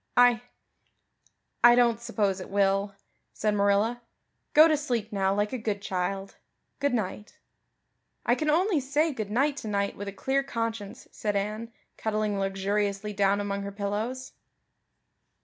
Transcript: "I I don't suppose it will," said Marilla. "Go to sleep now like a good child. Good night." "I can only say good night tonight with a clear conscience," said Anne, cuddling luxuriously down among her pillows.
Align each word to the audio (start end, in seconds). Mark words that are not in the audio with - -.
"I 0.17 0.41
I 1.63 1.75
don't 1.75 1.99
suppose 2.01 2.39
it 2.39 2.49
will," 2.49 2.95
said 3.33 3.53
Marilla. 3.53 4.01
"Go 4.55 4.67
to 4.67 4.75
sleep 4.75 5.13
now 5.13 5.31
like 5.31 5.53
a 5.53 5.59
good 5.59 5.79
child. 5.79 6.37
Good 6.79 6.95
night." 6.95 7.37
"I 8.25 8.33
can 8.33 8.49
only 8.49 8.79
say 8.79 9.13
good 9.13 9.29
night 9.29 9.57
tonight 9.57 9.95
with 9.95 10.07
a 10.07 10.11
clear 10.11 10.41
conscience," 10.41 11.07
said 11.11 11.35
Anne, 11.35 11.71
cuddling 11.97 12.39
luxuriously 12.39 13.13
down 13.13 13.39
among 13.39 13.61
her 13.61 13.71
pillows. 13.71 14.31